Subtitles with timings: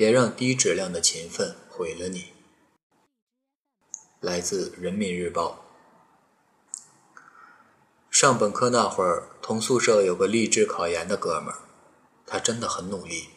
[0.00, 2.32] 别让低质量的勤奋毁了你。
[4.18, 5.66] 来自人民日报。
[8.10, 11.58] 上本科那会儿，同宿舍有个立志考研的哥们儿，
[12.24, 13.28] 他真的很努力。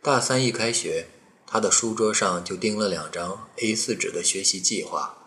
[0.00, 1.08] 大三一开学，
[1.44, 5.18] 他的书桌上就钉了两张 A4 纸的学习计划，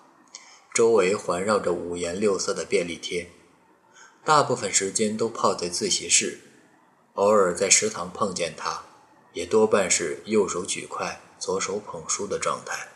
[0.74, 3.30] 周围环绕着五颜六色的便利贴。
[4.24, 6.40] 大部分时间都泡在自习室，
[7.16, 8.86] 偶尔在食堂碰见他。
[9.36, 12.88] 也多半是右手举筷，左手捧书的状态。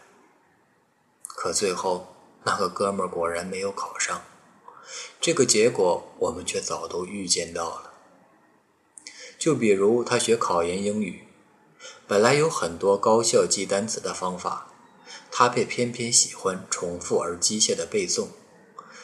[1.22, 2.16] 可最后，
[2.46, 4.24] 那个哥们儿果然没有考上。
[5.20, 7.94] 这个结果我们却早都预见到了。
[9.38, 11.28] 就比如他学考研英语，
[12.08, 14.72] 本来有很多高效记单词的方法，
[15.30, 18.30] 他却偏偏喜欢重复而机械的背诵，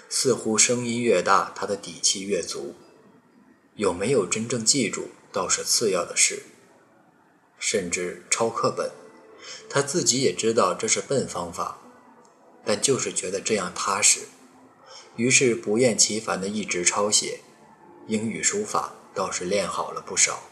[0.08, 2.76] 似乎声音越大，他的底气越足。
[3.76, 6.44] 有没有真正记住，倒是次要的事。
[7.58, 8.92] 甚至抄课本，
[9.70, 11.80] 他自己也知道这是笨方法，
[12.64, 14.22] 但就是觉得这样踏实，
[15.16, 17.40] 于是不厌其烦地一直抄写。
[18.08, 20.44] 英语书法倒是练好了不少。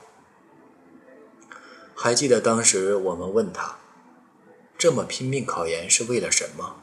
[1.95, 3.77] 还记得当时我们问他，
[4.77, 6.77] 这么拼命考研是为了什么？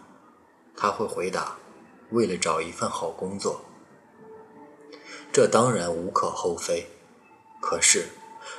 [0.76, 1.58] 他会回答：
[2.10, 3.64] 为了找一份好工作。
[5.32, 6.86] 这当然无可厚非，
[7.60, 8.06] 可是。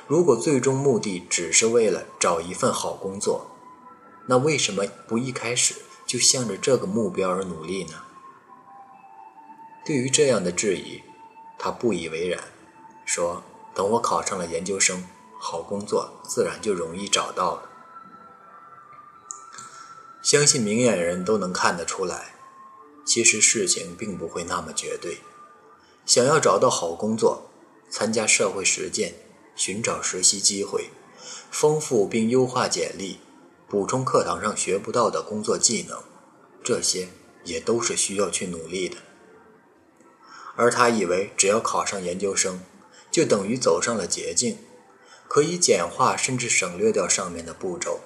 [0.06, 3.50] 如果最终目的只是为了找一份好工作，
[4.26, 5.74] 那为什么不一开始
[6.06, 8.02] 就向着这个目标而努力呢？
[9.84, 11.02] 对于这样的质疑，
[11.58, 12.44] 他不以为然，
[13.04, 13.42] 说
[13.74, 15.04] ：“等我考上了研究生，
[15.38, 17.68] 好工作自然就容易找到了。”
[20.22, 22.34] 相信明眼人都能看得出来，
[23.04, 25.18] 其实事情并不会那么绝对。
[26.06, 27.50] 想要找到好工作，
[27.90, 29.14] 参加社会实践。
[29.54, 30.90] 寻找实习机会，
[31.50, 33.18] 丰富并优化简历，
[33.68, 36.02] 补充课堂上学不到的工作技能，
[36.64, 37.08] 这些
[37.44, 38.96] 也都是需要去努力的。
[40.54, 42.60] 而他以为只要考上研究生，
[43.10, 44.58] 就等于走上了捷径，
[45.28, 48.00] 可以简化甚至省略掉上面的步骤，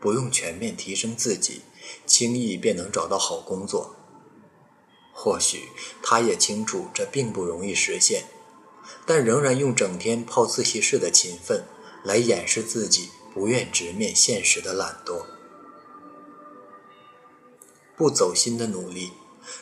[0.00, 1.62] 不用全面提升自己，
[2.04, 3.94] 轻易便能找到好工作。
[5.12, 5.68] 或许
[6.02, 8.24] 他也清楚这并不容易实现。
[9.06, 11.64] 但仍然用整天泡自习室的勤奋
[12.04, 15.24] 来掩饰自己不愿直面现实的懒惰。
[17.96, 19.12] 不走心的努力，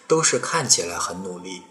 [0.08, 1.62] 都是看起来很努力。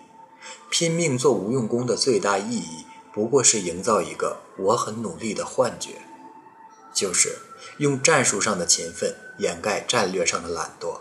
[0.70, 6.02] 拼命做无用功的最大意义，不过是营造一个我很努力的幻觉，
[6.94, 7.38] 就是
[7.78, 11.00] 用战术上的勤奋掩盖战略上的懒惰，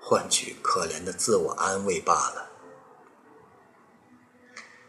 [0.00, 2.50] 换取可怜的自我安慰罢了。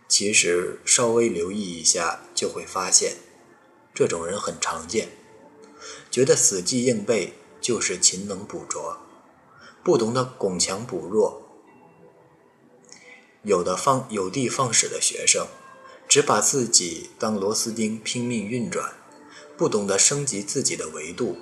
[0.07, 3.18] 其实稍微留意一下，就会发现，
[3.94, 5.09] 这种人很常见。
[6.09, 8.97] 觉得死记硬背就是勤能补拙，
[9.84, 11.44] 不懂得拱强补弱。
[13.44, 15.47] 有的放有的放矢的学生，
[16.07, 18.94] 只把自己当螺丝钉拼命运转，
[19.57, 21.38] 不懂得升级自己的维度，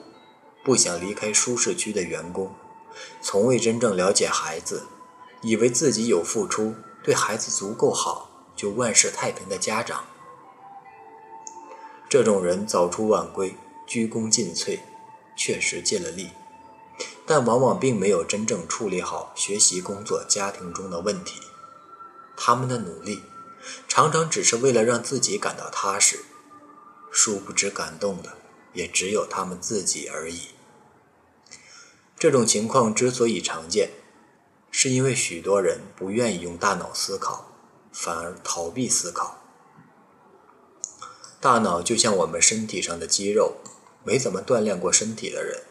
[0.64, 2.53] 不想离开舒适区的员工，
[3.22, 4.84] 从未真正了解孩子，
[5.42, 8.34] 以为自己有付出，对孩子足够好。
[8.55, 10.05] 就万事太平的家长，
[12.09, 13.55] 这种人早出晚归、
[13.85, 14.79] 鞠躬尽瘁，
[15.35, 16.29] 确实尽了力，
[17.25, 21.41] 但往往并没有真正处理好学习、工作、家庭中的问题。
[22.38, 23.23] 他们的努力，
[23.88, 26.19] 常常只是为了让自己感到踏实，
[27.11, 28.37] 殊不知感动的
[28.73, 30.49] 也只有他们自己而已。
[32.17, 33.89] 这种情况之所以常见，
[34.72, 37.51] 是因为许多人不愿意用大脑思考。
[37.97, 39.41] 反而逃避思考。
[41.39, 43.56] 大脑就像我们身体上的肌肉，
[44.03, 45.63] 没怎么锻炼过身体的人，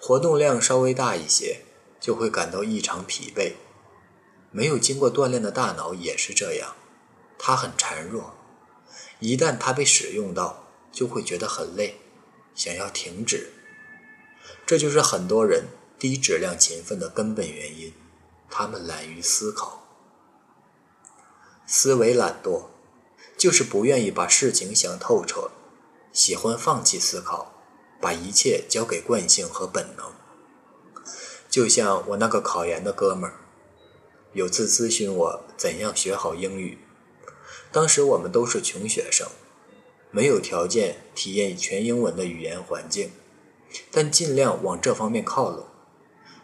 [0.00, 1.60] 活动量稍微大一些，
[2.00, 3.52] 就会感到异常疲惫。
[4.50, 6.74] 没有经过锻炼的大脑也是这样，
[7.38, 8.34] 它很孱弱，
[9.20, 12.00] 一旦它被使用到，就会觉得很累，
[12.54, 13.52] 想要停止。
[14.66, 17.94] 这就是很多人低质量勤奋的根本原因，
[18.50, 19.81] 他们懒于思考。
[21.74, 22.64] 思维懒惰，
[23.34, 25.50] 就是不愿意把事情想透彻，
[26.12, 27.62] 喜欢放弃思考，
[27.98, 30.12] 把一切交给惯性和本能。
[31.48, 33.36] 就像我那个考研的哥们儿，
[34.34, 36.76] 有次咨询我怎样学好英语，
[37.72, 39.26] 当时我们都是穷学生，
[40.10, 43.12] 没有条件体验全英文的语言环境，
[43.90, 45.66] 但尽量往这方面靠拢，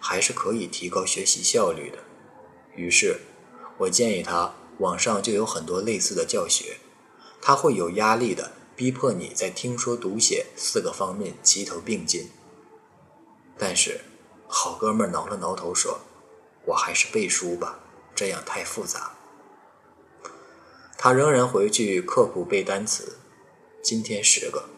[0.01, 1.99] 还是可以提高学习效率的。
[2.75, 3.21] 于是，
[3.81, 4.55] 我建议他。
[4.79, 6.79] 网上就有很多类似的教学，
[7.41, 12.31] 他会有压力的逼迫你在听说读写四个方面齐头并进。
[13.59, 14.03] 但是，
[14.47, 16.01] 好哥们挠了挠头说
[16.67, 17.81] ：“我还是背书吧，
[18.15, 19.17] 这样太复杂。”
[20.97, 23.19] 他仍然回去刻苦背单词，
[23.83, 24.69] 今天十个，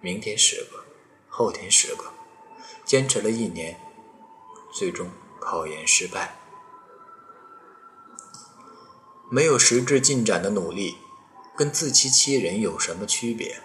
[0.00, 0.84] 明天十个，
[1.28, 2.04] 后天十个，
[2.84, 3.80] 坚持了一年，
[4.72, 5.10] 最终
[5.40, 6.43] 考研失败。
[9.34, 10.96] 没有实质进展的努力，
[11.56, 13.60] 跟自欺欺人有什么区别？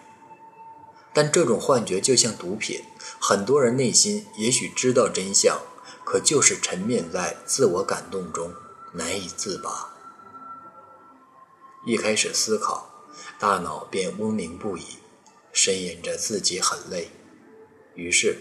[1.13, 2.81] 但这种幻觉就像毒品，
[3.21, 5.61] 很多人内心也许知道真相，
[6.03, 8.51] 可就是沉湎在自我感动中，
[8.93, 9.95] 难以自拔。
[11.85, 13.05] 一开始思考，
[13.37, 14.97] 大脑便嗡鸣不已，
[15.53, 17.11] 呻吟着自己很累。
[17.93, 18.37] 于是，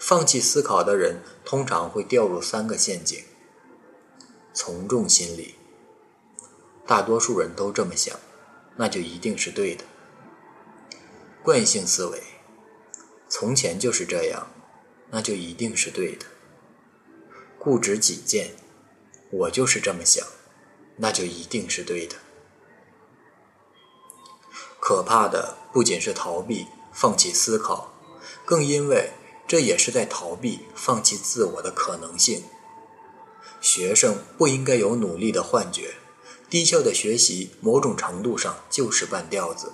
[0.00, 3.22] 放弃思考的人通常会掉入三个陷阱：
[4.52, 5.54] 从众心理。
[6.86, 8.18] 大多数人都这么想，
[8.76, 9.84] 那就一定是对的。
[11.42, 12.22] 惯性思维，
[13.28, 14.48] 从前就是这样，
[15.10, 16.26] 那就一定是对的。
[17.58, 18.50] 固执己见，
[19.30, 20.26] 我就是这么想，
[20.96, 22.16] 那就一定是对的。
[24.78, 27.94] 可怕的不仅是逃避、放弃思考，
[28.44, 29.12] 更因为
[29.46, 32.44] 这也是在逃避、放弃自我的可能性。
[33.62, 35.94] 学生不应该有努力的幻觉。
[36.54, 39.72] 低效的学习，某种程度上就是半吊子，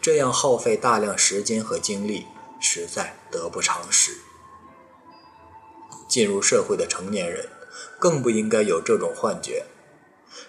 [0.00, 2.26] 这样耗费大量时间和精力，
[2.60, 4.12] 实在得不偿失。
[6.06, 7.48] 进入社会的成年人，
[7.98, 9.64] 更不应该有这种幻觉。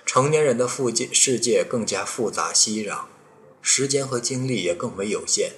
[0.06, 3.06] 成年人的附近世界更加复杂熙攘，
[3.60, 5.54] 时间和精力也更为有限。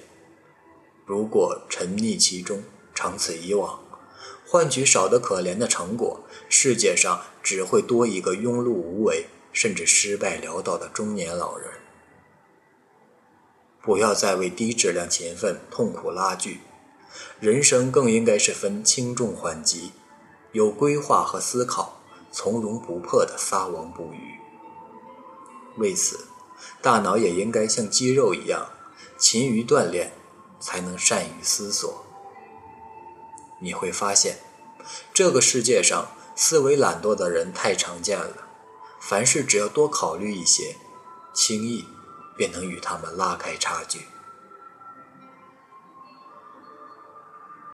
[1.04, 2.64] 如果沉溺其中，
[2.94, 3.78] 长此以往，
[4.46, 9.26] 换取少得可怜的成果，世界上只会多一个庸碌无为。
[9.52, 11.70] 甚至失败潦倒的中年老人，
[13.82, 16.60] 不要再为低质量勤奋痛苦拉锯。
[17.40, 19.92] 人生更应该是分轻重缓急，
[20.52, 22.00] 有规划和思考，
[22.30, 24.38] 从容不迫的撒网捕鱼。
[25.76, 26.26] 为此，
[26.80, 28.70] 大脑也应该像肌肉一样
[29.18, 30.12] 勤于锻炼，
[30.60, 32.04] 才能善于思索。
[33.60, 34.38] 你会发现，
[35.12, 38.49] 这个世界上思维懒惰的人太常见了。
[39.00, 40.76] 凡事只要多考虑一些，
[41.32, 41.86] 轻易
[42.36, 44.02] 便能与他们拉开差距。